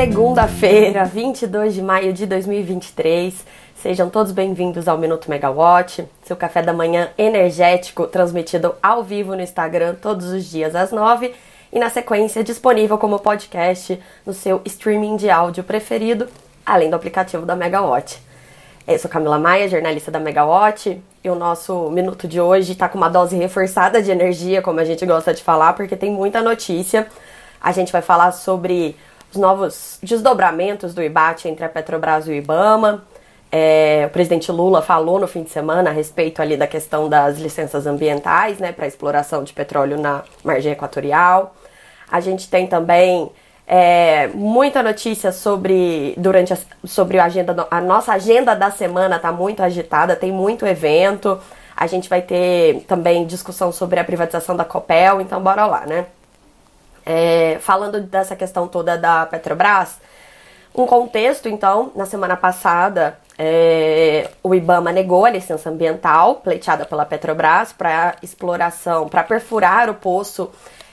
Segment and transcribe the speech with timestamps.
[0.00, 3.44] Segunda-feira, 22 de maio de 2023.
[3.74, 9.42] Sejam todos bem-vindos ao Minuto Megawatt, seu café da manhã energético transmitido ao vivo no
[9.42, 11.34] Instagram todos os dias às 9
[11.70, 16.28] e na sequência disponível como podcast no seu streaming de áudio preferido,
[16.64, 18.22] além do aplicativo da Megawatt.
[18.88, 22.96] Eu sou Camila Maia, jornalista da Megawatt, e o nosso minuto de hoje está com
[22.96, 27.06] uma dose reforçada de energia, como a gente gosta de falar, porque tem muita notícia.
[27.60, 28.96] A gente vai falar sobre
[29.30, 33.04] os novos desdobramentos do embate entre a Petrobras e o IBAMA.
[33.52, 37.38] É, o presidente Lula falou no fim de semana a respeito ali da questão das
[37.38, 41.54] licenças ambientais, né, para exploração de petróleo na margem equatorial.
[42.10, 43.30] A gente tem também
[43.66, 49.32] é, muita notícia sobre durante a, sobre a agenda a nossa agenda da semana está
[49.32, 51.40] muito agitada, tem muito evento.
[51.76, 56.06] A gente vai ter também discussão sobre a privatização da Copel, então bora lá, né?
[57.12, 59.98] É, falando dessa questão toda da Petrobras,
[60.72, 67.04] um contexto, então, na semana passada, é, o IBAMA negou a licença ambiental pleiteada pela
[67.04, 70.52] Petrobras para exploração, para perfurar o poço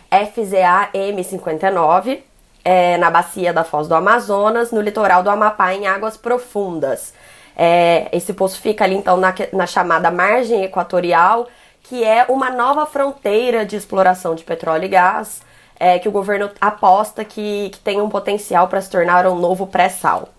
[0.10, 2.22] FZA M59
[2.66, 7.14] é, na bacia da Foz do Amazonas, no litoral do Amapá, em águas profundas.
[7.56, 11.48] É, esse poço fica ali, então, na, na chamada margem equatorial,
[11.84, 15.46] que é uma nova fronteira de exploração de petróleo e gás
[15.80, 19.68] é, que o governo aposta que, que tem um potencial para se tornar um novo
[19.68, 20.30] pré-sal.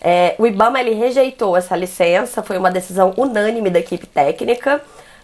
[0.00, 4.80] É, o IBAMA ele rejeitou essa licença, foi uma decisão unânime da equipe técnica,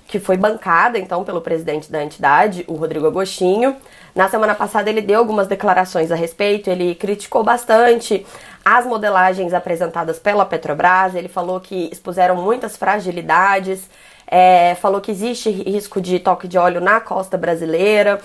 [0.06, 3.76] que foi bancada então pelo presidente da entidade, o Rodrigo Agostinho.
[4.14, 8.26] Na semana passada ele deu algumas declarações a respeito, ele criticou bastante
[8.64, 13.88] as modelagens apresentadas pela Petrobras, ele falou que expuseram muitas fragilidades,
[14.26, 18.20] é, falou que existe risco de toque de óleo na costa brasileira,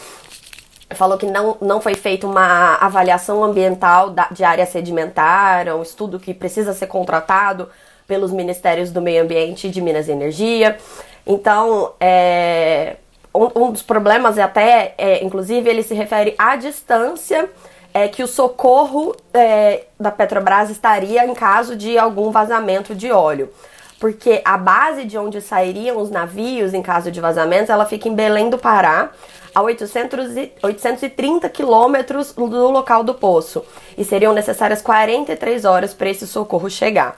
[0.91, 6.19] falou que não, não foi feita uma avaliação ambiental da, de área sedimentar, um estudo
[6.19, 7.69] que precisa ser contratado
[8.07, 10.77] pelos Ministérios do Meio Ambiente e de Minas e Energia.
[11.25, 12.95] Então, é,
[13.33, 17.47] um, um, dos problemas é até, é, inclusive, ele se refere à distância
[17.93, 23.49] é, que o socorro é, da Petrobras estaria em caso de algum vazamento de óleo.
[23.99, 28.15] Porque a base de onde sairiam os navios em caso de vazamentos, ela fica em
[28.15, 29.11] Belém do Pará,
[29.53, 33.63] a 800 e, 830 quilômetros do local do poço
[33.97, 37.17] e seriam necessárias 43 horas para esse socorro chegar.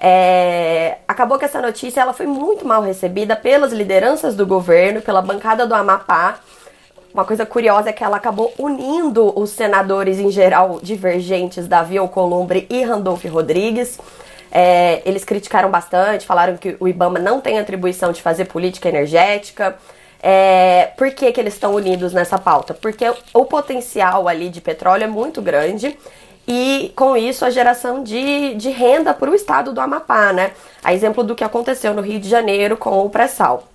[0.00, 5.20] É, acabou que essa notícia ela foi muito mal recebida pelas lideranças do governo, pela
[5.20, 6.38] bancada do Amapá.
[7.12, 12.66] Uma coisa curiosa é que ela acabou unindo os senadores em geral divergentes Davi Alcolumbre
[12.70, 13.98] e Randolph Rodrigues.
[14.50, 19.76] É, eles criticaram bastante, falaram que o IBAMA não tem atribuição de fazer política energética.
[20.22, 22.74] É, por que, que eles estão unidos nessa pauta?
[22.74, 25.96] Porque o potencial ali de petróleo é muito grande
[26.46, 30.52] e com isso a geração de, de renda para o estado do Amapá, né?
[30.82, 33.68] A exemplo do que aconteceu no Rio de Janeiro com o pré-sal.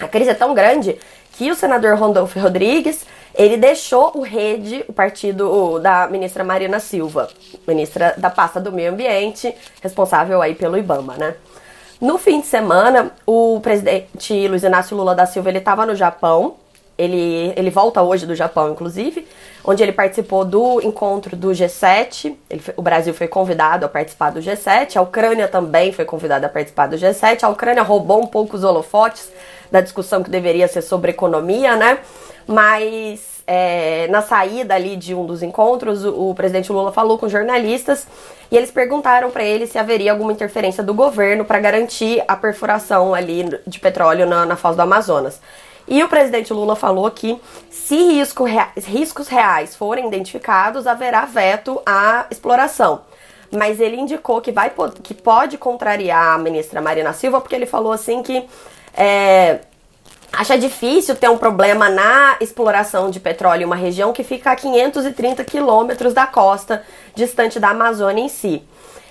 [0.00, 0.98] A crise é tão grande
[1.32, 7.28] que o senador Rondolfo Rodrigues ele deixou o rede, o partido da ministra Marina Silva,
[7.66, 11.34] ministra da pasta do meio ambiente, responsável aí pelo IBAMA, né?
[12.00, 16.56] No fim de semana, o presidente Luiz Inácio Lula da Silva ele estava no Japão.
[17.00, 19.26] Ele, ele volta hoje do Japão, inclusive,
[19.64, 22.36] onde ele participou do encontro do G7.
[22.50, 26.50] Ele, o Brasil foi convidado a participar do G7, a Ucrânia também foi convidada a
[26.50, 27.42] participar do G7.
[27.42, 29.32] A Ucrânia roubou um pouco os holofotes
[29.70, 32.00] da discussão que deveria ser sobre economia, né?
[32.46, 37.28] Mas é, na saída ali de um dos encontros, o, o presidente Lula falou com
[37.28, 38.06] jornalistas
[38.50, 43.14] e eles perguntaram para ele se haveria alguma interferência do governo para garantir a perfuração
[43.14, 45.40] ali de petróleo na, na foz do Amazonas.
[45.90, 47.36] E o presidente Lula falou que
[47.68, 53.00] se risco rea riscos reais forem identificados, haverá veto à exploração.
[53.50, 57.90] Mas ele indicou que, vai, que pode contrariar a ministra Marina Silva, porque ele falou
[57.90, 58.48] assim que
[58.94, 59.58] é,
[60.32, 64.56] acha difícil ter um problema na exploração de petróleo em uma região que fica a
[64.56, 66.84] 530 quilômetros da costa,
[67.16, 68.62] distante da Amazônia em si.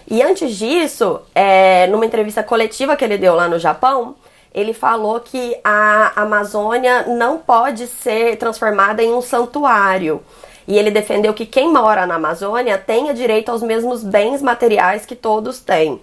[0.09, 4.15] E antes disso, é, numa entrevista coletiva que ele deu lá no Japão,
[4.53, 10.21] ele falou que a Amazônia não pode ser transformada em um santuário.
[10.67, 15.15] E ele defendeu que quem mora na Amazônia tenha direito aos mesmos bens materiais que
[15.15, 15.99] todos têm.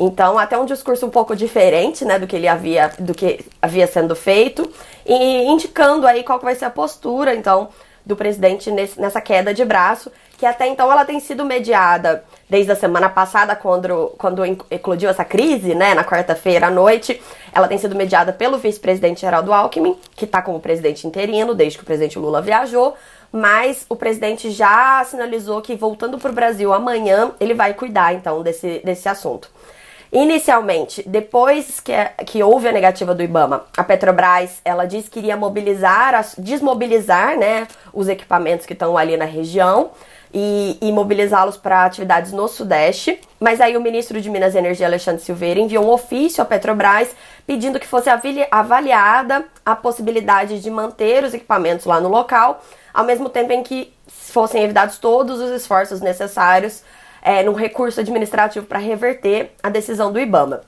[0.00, 3.86] Então, até um discurso um pouco diferente, né, do que ele havia, do que havia
[3.86, 4.68] sendo feito,
[5.06, 7.68] e indicando aí qual vai ser a postura, então,
[8.04, 12.72] do presidente nesse, nessa queda de braço, que até então ela tem sido mediada desde
[12.72, 17.20] a semana passada, quando, quando eclodiu essa crise, né, na quarta-feira à noite,
[17.52, 21.84] ela tem sido mediada pelo vice-presidente Geraldo Alckmin, que está como presidente interino desde que
[21.84, 22.94] o presidente Lula viajou,
[23.32, 28.42] mas o presidente já sinalizou que voltando para o Brasil amanhã, ele vai cuidar então
[28.42, 29.50] desse, desse assunto.
[30.12, 31.92] Inicialmente, depois que,
[32.24, 37.66] que houve a negativa do IBAMA, a Petrobras ela disse que iria mobilizar, desmobilizar né,
[37.92, 39.90] os equipamentos que estão ali na região
[40.34, 43.20] e, e mobilizá-los para atividades no Sudeste.
[43.38, 47.08] Mas aí o ministro de Minas e Energia, Alexandre Silveira, enviou um ofício à Petrobras
[47.46, 48.10] pedindo que fosse
[48.50, 53.92] avaliada a possibilidade de manter os equipamentos lá no local, ao mesmo tempo em que
[54.08, 56.82] fossem evitados todos os esforços necessários
[57.22, 60.62] é, num recurso administrativo para reverter a decisão do IBAMA.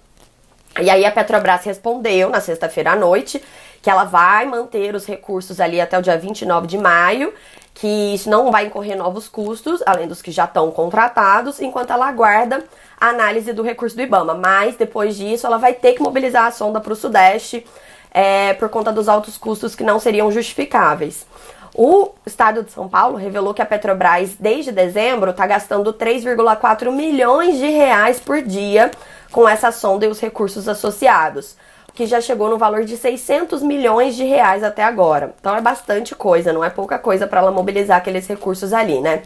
[0.80, 3.42] E aí a Petrobras respondeu na sexta-feira à noite
[3.82, 7.32] que ela vai manter os recursos ali até o dia 29 de maio,
[7.76, 12.08] que isso não vai incorrer novos custos, além dos que já estão contratados, enquanto ela
[12.08, 12.64] aguarda
[12.98, 14.32] a análise do recurso do IBAMA.
[14.34, 17.66] Mas depois disso ela vai ter que mobilizar a sonda para o Sudeste
[18.10, 21.26] é, por conta dos altos custos que não seriam justificáveis.
[21.74, 27.58] O estado de São Paulo revelou que a Petrobras, desde dezembro, está gastando 3,4 milhões
[27.58, 28.90] de reais por dia
[29.30, 31.58] com essa sonda e os recursos associados,
[31.96, 35.34] que já chegou no valor de 600 milhões de reais até agora.
[35.40, 39.22] Então é bastante coisa, não é pouca coisa para ela mobilizar aqueles recursos ali, né?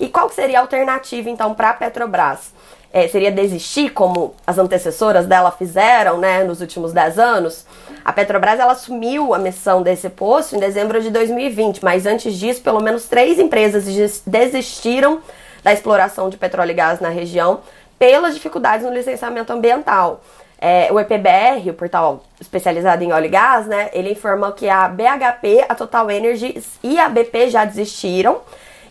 [0.00, 2.52] E qual seria a alternativa então para a Petrobras?
[2.92, 7.64] é, seria desistir, como as antecessoras dela fizeram, né, nos últimos 10 anos.
[8.04, 12.60] A Petrobras ela assumiu a missão desse posto em dezembro de 2020, mas antes disso,
[12.60, 13.84] pelo menos três empresas
[14.26, 15.20] desistiram
[15.62, 17.60] da exploração de petróleo e gás na região
[17.98, 20.20] pelas dificuldades no licenciamento ambiental.
[20.64, 24.86] É, o EPBR, o portal especializado em óleo e gás, né, ele informa que a
[24.86, 28.38] BHP, a Total Energy e a BP já desistiram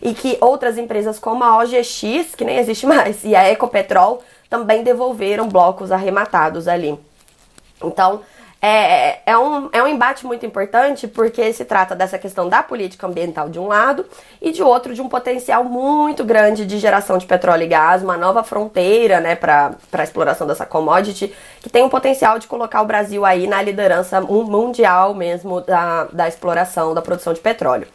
[0.02, 4.82] e que outras empresas como a OGX, que nem existe mais, e a Ecopetrol também
[4.82, 6.98] devolveram blocos arrematados ali.
[7.82, 8.20] Então,
[8.64, 13.08] é, é, um, é um embate muito importante porque se trata dessa questão da política
[13.08, 14.06] ambiental de um lado
[14.40, 18.16] e de outro de um potencial muito grande de geração de petróleo e gás, uma
[18.16, 22.86] nova fronteira né, para a exploração dessa commodity, que tem o potencial de colocar o
[22.86, 27.88] Brasil aí na liderança mundial mesmo da, da exploração, da produção de petróleo.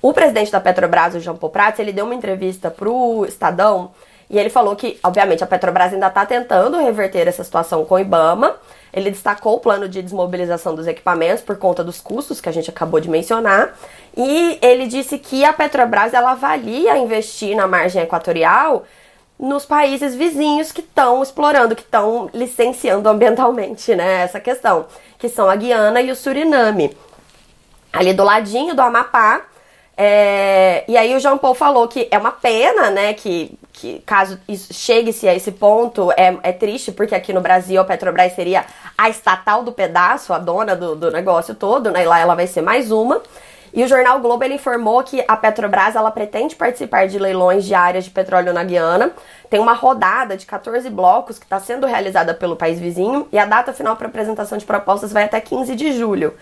[0.00, 3.90] O presidente da Petrobras, o Jean Paul Prats, ele deu uma entrevista pro Estadão
[4.28, 7.98] e ele falou que, obviamente, a Petrobras ainda está tentando reverter essa situação com o
[7.98, 8.56] IBAMA.
[8.92, 12.68] Ele destacou o plano de desmobilização dos equipamentos por conta dos custos que a gente
[12.68, 13.76] acabou de mencionar.
[14.16, 18.84] E ele disse que a Petrobras ela avalia investir na margem equatorial
[19.38, 24.86] nos países vizinhos que estão explorando, que estão licenciando ambientalmente, né, essa questão,
[25.18, 26.96] que são a Guiana e o Suriname.
[27.92, 29.42] Ali do ladinho do Amapá,
[29.96, 34.38] é, e aí o João Paul falou que é uma pena, né, que, que caso
[34.70, 38.66] chegue-se a esse ponto, é, é triste, porque aqui no Brasil a Petrobras seria
[38.96, 42.46] a estatal do pedaço, a dona do, do negócio todo, né, e lá ela vai
[42.46, 43.22] ser mais uma.
[43.72, 47.74] E o jornal Globo ele informou que a Petrobras ela pretende participar de leilões de
[47.74, 49.12] áreas de petróleo na Guiana.
[49.50, 53.44] Tem uma rodada de 14 blocos que está sendo realizada pelo país vizinho e a
[53.44, 56.34] data final para apresentação de propostas vai até 15 de julho.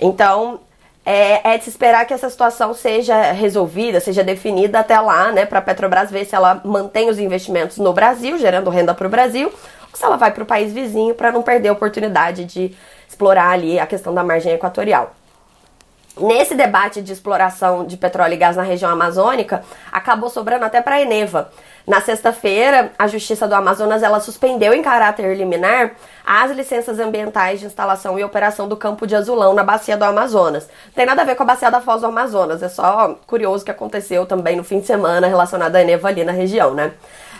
[0.00, 0.60] Então,
[1.04, 5.44] é, é, de se esperar que essa situação seja resolvida, seja definida até lá, né,
[5.44, 9.10] para a Petrobras ver se ela mantém os investimentos no Brasil, gerando renda para o
[9.10, 12.76] Brasil, ou se ela vai para o país vizinho para não perder a oportunidade de
[13.08, 15.14] explorar ali a questão da margem equatorial.
[16.20, 20.96] Nesse debate de exploração de petróleo e gás na região amazônica, acabou sobrando até para
[20.96, 21.50] a Eneva.
[21.86, 25.92] Na sexta-feira, a Justiça do Amazonas ela suspendeu em caráter liminar
[26.24, 30.68] as licenças ambientais de instalação e operação do campo de azulão na bacia do Amazonas.
[30.86, 33.64] Não tem nada a ver com a bacia da Foz do Amazonas, é só curioso
[33.64, 36.92] que aconteceu também no fim de semana relacionado à Eneva ali na região, né?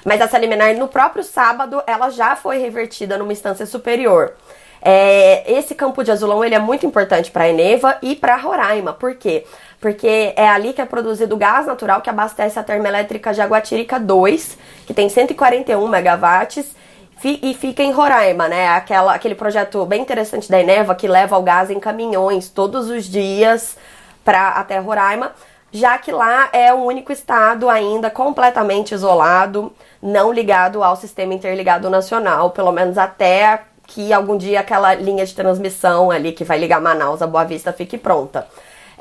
[0.04, 4.32] Mas essa liminar, no próprio sábado, ela já foi revertida numa instância superior.
[4.84, 8.92] É, esse campo de azulão ele é muito importante para a Eneva e para Roraima.
[8.92, 9.46] Por quê?
[9.82, 14.56] Porque é ali que é produzido o gás natural que abastece a termoelétrica Jaguatirica 2,
[14.86, 16.76] que tem 141 megawatts
[17.24, 18.68] e fica em Roraima, né?
[18.68, 23.06] Aquela, aquele projeto bem interessante da Eneva que leva o gás em caminhões todos os
[23.06, 23.76] dias
[24.24, 25.32] para até Roraima,
[25.72, 31.90] já que lá é o único estado ainda completamente isolado, não ligado ao sistema interligado
[31.90, 36.80] nacional, pelo menos até que algum dia aquela linha de transmissão ali que vai ligar
[36.80, 38.46] Manaus a Boa Vista fique pronta.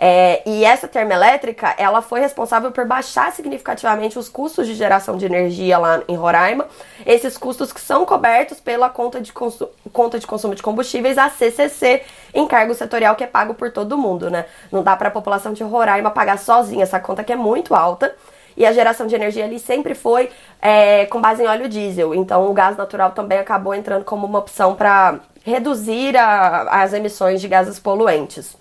[0.04, 5.28] É, e essa termoelétrica, ela foi responsável por baixar significativamente os custos de geração de
[5.28, 6.66] energia lá em Roraima.
[7.06, 12.02] Esses custos que são cobertos pela conta de, conta de consumo de combustíveis, a CCC,
[12.34, 14.48] encargo setorial que é pago por todo mundo, né?
[14.72, 18.16] Não dá para a população de Roraima pagar sozinha essa conta que é muito alta
[18.58, 22.16] e a geração de energia ali sempre foi é, com base em óleo diesel.
[22.16, 27.40] Então o gás natural também acabou entrando como uma opção para reduzir a, as emissões
[27.40, 28.60] de gases poluentes.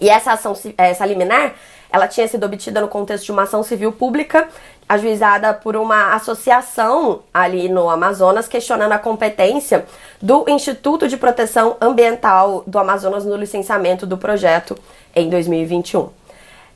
[0.00, 1.54] E essa ação, essa liminar,
[1.90, 4.48] ela tinha sido obtida no contexto de uma ação civil pública
[4.88, 9.86] ajuizada por uma associação ali no Amazonas questionando a competência
[10.20, 14.78] do Instituto de Proteção Ambiental do Amazonas no licenciamento do projeto
[15.14, 16.08] em 2021.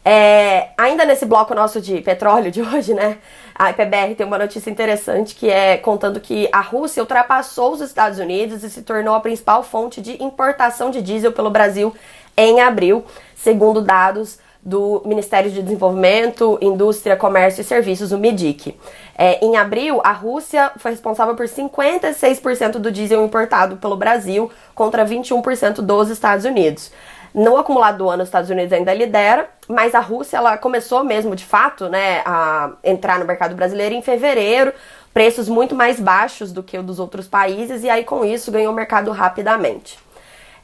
[0.04, 3.18] É, ainda nesse bloco nosso de petróleo de hoje, né?
[3.54, 8.18] A IPBR tem uma notícia interessante que é contando que a Rússia ultrapassou os Estados
[8.18, 11.94] Unidos e se tornou a principal fonte de importação de diesel pelo Brasil
[12.36, 18.78] em abril, segundo dados do Ministério de Desenvolvimento, Indústria, Comércio e Serviços, o MIDIC.
[19.18, 25.04] É, em abril, a Rússia foi responsável por 56% do diesel importado pelo Brasil, contra
[25.04, 26.92] 21% dos Estados Unidos.
[27.34, 31.34] No acumulado do ano, os Estados Unidos ainda lidera, mas a Rússia ela começou mesmo,
[31.34, 34.72] de fato, né, a entrar no mercado brasileiro em fevereiro,
[35.12, 38.72] preços muito mais baixos do que o dos outros países, e aí com isso ganhou
[38.72, 39.98] o mercado rapidamente.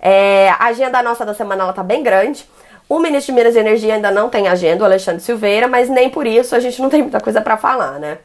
[0.01, 2.47] É, a agenda nossa da semana ela tá bem grande.
[2.89, 6.09] O ministro de Minas e Energia ainda não tem agenda, o Alexandre Silveira, mas nem
[6.09, 8.19] por isso a gente não tem muita coisa para falar, né?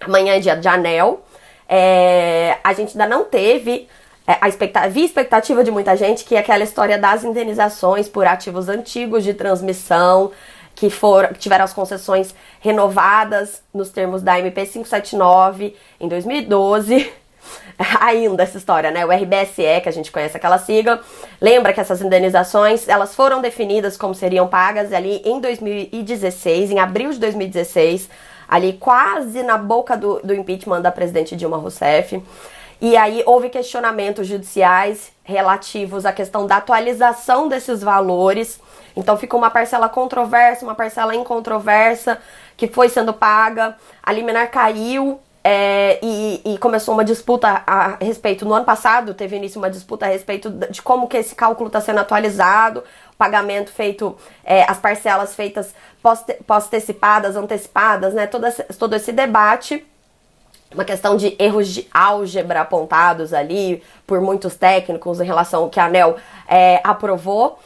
[0.00, 1.24] Amanhã é dia de anel.
[1.68, 3.88] É, a gente ainda não teve
[4.26, 8.68] é, a expectativa, vi expectativa de muita gente que aquela história das indenizações por ativos
[8.68, 10.30] antigos de transmissão
[10.74, 17.12] que foram que tiveram as concessões renovadas nos termos da MP 579 em 2012
[18.00, 19.04] ainda essa história, né?
[19.04, 21.00] O RBSE, que a gente conhece aquela sigla,
[21.40, 27.10] lembra que essas indenizações, elas foram definidas como seriam pagas ali em 2016, em abril
[27.10, 28.08] de 2016,
[28.48, 32.22] ali quase na boca do, do impeachment da presidente Dilma Rousseff.
[32.80, 38.60] E aí houve questionamentos judiciais relativos à questão da atualização desses valores.
[38.96, 42.18] Então ficou uma parcela controversa, uma parcela incontroversa
[42.56, 43.76] que foi sendo paga.
[44.02, 48.44] A liminar caiu é, e, e, começou uma disputa a respeito.
[48.44, 51.80] No ano passado teve início uma disputa a respeito de como que esse cálculo está
[51.80, 52.84] sendo atualizado,
[53.18, 55.74] pagamento feito, é, as parcelas feitas
[56.46, 58.26] pós-antecipadas, antecipadas, né?
[58.26, 59.84] Todo esse, todo esse debate.
[60.72, 65.78] Uma questão de erros de álgebra apontados ali por muitos técnicos em relação ao que
[65.78, 66.16] a ANEL
[66.48, 67.58] é, aprovou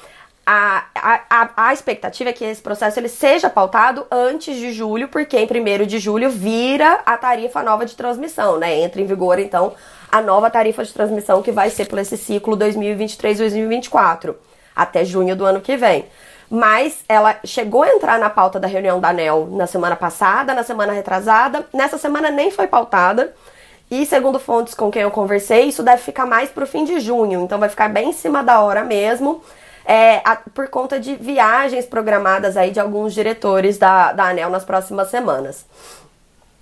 [0.49, 5.37] a, a, a, expectativa é que esse processo ele seja pautado antes de julho, porque
[5.37, 8.79] em 1 de julho vira a tarifa nova de transmissão, né?
[8.79, 9.75] Entra em vigor, então,
[10.11, 14.37] a nova tarifa de transmissão que vai ser por esse ciclo 2023-2024,
[14.75, 16.05] até junho do ano que vem.
[16.49, 20.63] Mas ela chegou a entrar na pauta da reunião da ANEL na semana passada, na
[20.63, 23.35] semana retrasada, nessa semana nem foi pautada.
[23.91, 27.41] E segundo fontes com quem eu conversei, isso deve ficar mais pro fim de junho,
[27.41, 29.43] então vai ficar bem em cima da hora mesmo
[29.87, 34.65] é, a, por conta de viagens programadas aí de alguns diretores da, da ANEL nas
[34.65, 35.65] próximas semanas.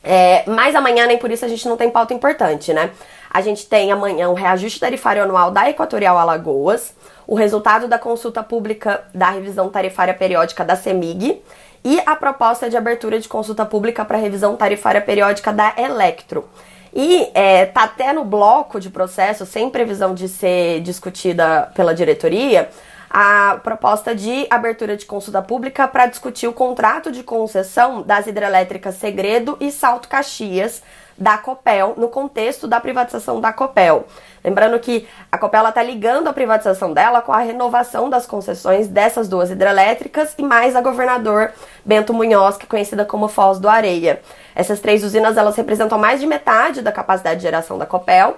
[0.02, 2.90] É, mas amanhã nem por isso a gente não tem pauta importante, né?
[3.31, 6.93] A gente tem amanhã o reajuste tarifário anual da Equatorial Alagoas,
[7.26, 11.43] o resultado da consulta pública da revisão tarifária periódica da CEMIG
[11.83, 16.49] e a proposta de abertura de consulta pública para revisão tarifária periódica da Electro.
[16.95, 22.69] E é, tá até no bloco de processo, sem previsão de ser discutida pela diretoria,
[23.16, 28.97] a proposta de abertura de consulta pública para discutir o contrato de concessão das hidrelétricas
[28.97, 30.83] Segredo e Salto Caxias
[31.16, 34.04] da Copel, no contexto da privatização da Copel.
[34.42, 39.28] Lembrando que a Copel está ligando a privatização dela com a renovação das concessões dessas
[39.28, 41.52] duas hidrelétricas e mais a governador
[41.85, 44.21] Bento Munhoz, que é conhecida como Foz do Areia.
[44.56, 48.37] Essas três usinas elas representam mais de metade da capacidade de geração da Copel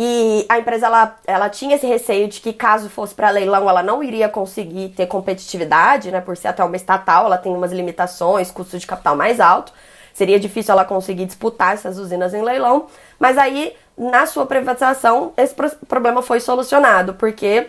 [0.00, 3.82] e a empresa ela, ela tinha esse receio de que caso fosse para leilão ela
[3.82, 6.20] não iria conseguir ter competitividade, né?
[6.20, 9.72] Por ser até uma estatal, ela tem umas limitações, custo de capital mais alto.
[10.14, 12.86] Seria difícil ela conseguir disputar essas usinas em leilão.
[13.18, 15.52] Mas aí, na sua privatização, esse
[15.88, 17.66] problema foi solucionado, porque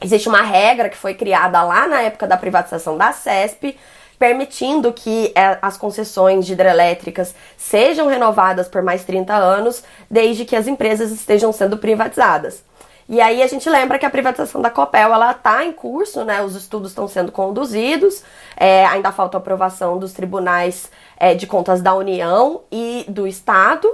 [0.00, 3.76] existe uma regra que foi criada lá na época da privatização da CESP,
[4.18, 10.56] permitindo que é, as concessões de hidrelétricas sejam renovadas por mais 30 anos, desde que
[10.56, 12.62] as empresas estejam sendo privatizadas.
[13.08, 16.42] E aí a gente lembra que a privatização da Copel ela está em curso, né?
[16.42, 18.22] Os estudos estão sendo conduzidos,
[18.54, 23.88] é, ainda falta aprovação dos tribunais é, de contas da União e do Estado,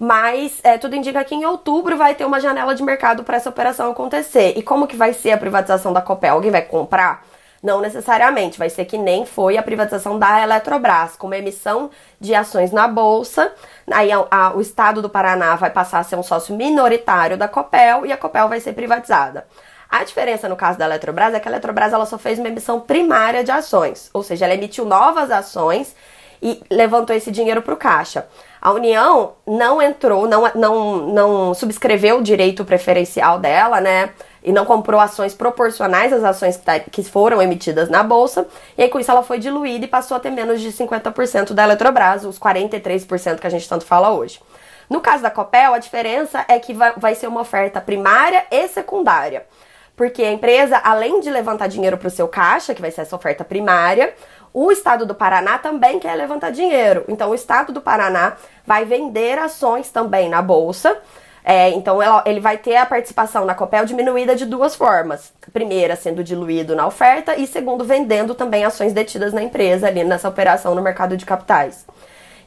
[0.00, 3.48] mas é, tudo indica que em outubro vai ter uma janela de mercado para essa
[3.48, 4.54] operação acontecer.
[4.56, 6.34] E como que vai ser a privatização da Copel?
[6.34, 7.24] Alguém vai comprar?
[7.66, 12.32] Não necessariamente, vai ser que nem foi a privatização da Eletrobras, com uma emissão de
[12.32, 13.52] ações na bolsa.
[13.90, 17.48] Aí a, a, o estado do Paraná vai passar a ser um sócio minoritário da
[17.48, 19.48] Copel e a Copel vai ser privatizada.
[19.90, 22.78] A diferença no caso da Eletrobras é que a Eletrobras ela só fez uma emissão
[22.78, 25.92] primária de ações, ou seja, ela emitiu novas ações
[26.46, 28.28] e levantou esse dinheiro para o caixa.
[28.62, 34.10] A União não entrou, não, não, não subscreveu o direito preferencial dela, né?
[34.44, 38.46] E não comprou ações proporcionais às ações que, tá, foram emitidas na Bolsa.
[38.78, 41.64] E aí, com isso, ela foi diluída e passou a ter menos de 50% da
[41.64, 44.40] Eletrobras, os 43% que a gente tanto fala hoje.
[44.88, 49.44] No caso da Copel, a diferença é que vai ser uma oferta primária e secundária.
[49.96, 53.16] Porque a empresa, além de levantar dinheiro para o seu caixa, que vai ser essa
[53.16, 54.14] oferta primária,
[54.58, 57.04] o estado do Paraná também quer levantar dinheiro.
[57.08, 60.96] Então, o estado do Paraná vai vender ações também na bolsa.
[61.44, 65.30] É, então, ela, ele vai ter a participação na Copel diminuída de duas formas.
[65.52, 70.26] Primeira, sendo diluído na oferta, e segundo, vendendo também ações detidas na empresa ali nessa
[70.26, 71.84] operação no mercado de capitais.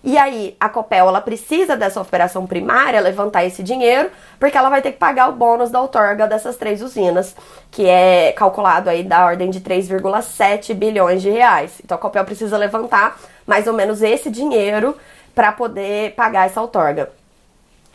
[0.03, 4.82] E aí, a Copel, ela precisa dessa operação primária, levantar esse dinheiro, porque ela vai
[4.82, 7.36] ter que pagar o bônus da outorga dessas três usinas,
[7.70, 11.82] que é calculado aí da ordem de 3,7 bilhões de reais.
[11.84, 14.96] Então, a Copel precisa levantar mais ou menos esse dinheiro
[15.36, 17.12] para poder pagar essa outorga.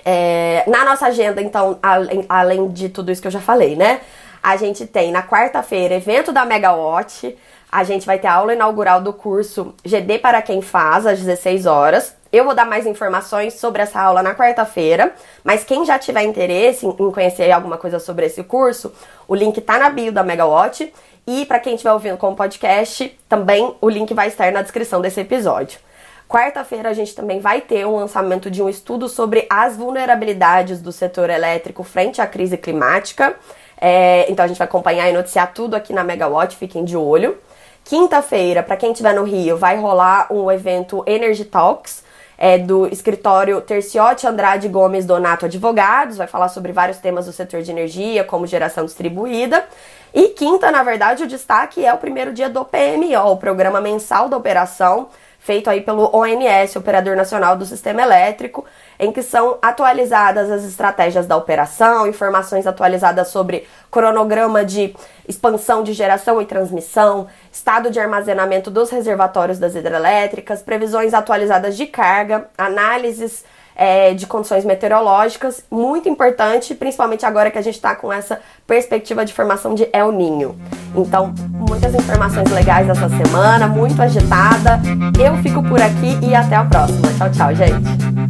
[0.04, 4.00] É, na nossa agenda, então, além, além de tudo isso que eu já falei, né?
[4.42, 7.34] A gente tem na quarta-feira evento da Megawatt,
[7.74, 11.66] a gente vai ter a aula inaugural do curso GD para quem faz, às 16
[11.66, 12.14] horas.
[12.32, 15.12] Eu vou dar mais informações sobre essa aula na quarta-feira,
[15.42, 18.92] mas quem já tiver interesse em conhecer alguma coisa sobre esse curso,
[19.26, 20.92] o link tá na bio da Megawatt
[21.26, 25.20] e para quem estiver ouvindo como podcast, também o link vai estar na descrição desse
[25.20, 25.80] episódio.
[26.28, 30.92] Quarta-feira a gente também vai ter um lançamento de um estudo sobre as vulnerabilidades do
[30.92, 33.34] setor elétrico frente à crise climática.
[33.80, 37.36] É, então a gente vai acompanhar e noticiar tudo aqui na Megawatt, fiquem de olho.
[37.84, 42.02] Quinta-feira, para quem estiver no Rio, vai rolar um evento Energy Talks.
[42.36, 47.62] É, do escritório Terciotti Andrade Gomes Donato Advogados, vai falar sobre vários temas do setor
[47.62, 49.64] de energia, como geração distribuída.
[50.12, 54.28] E quinta, na verdade, o destaque é o primeiro dia do PMO, o Programa Mensal
[54.28, 55.08] da Operação,
[55.44, 58.64] feito aí pelo ONS, Operador Nacional do Sistema Elétrico,
[58.98, 64.96] em que são atualizadas as estratégias da operação, informações atualizadas sobre cronograma de
[65.28, 71.84] expansão de geração e transmissão, estado de armazenamento dos reservatórios das hidrelétricas, previsões atualizadas de
[71.84, 73.44] carga, análises
[73.76, 79.24] é, de condições meteorológicas, muito importante, principalmente agora que a gente está com essa perspectiva
[79.24, 80.56] de formação de El Ninho.
[80.94, 84.80] Então, muitas informações legais essa semana, muito agitada.
[85.18, 87.08] Eu fico por aqui e até a próxima.
[87.18, 88.23] Tchau, tchau, gente.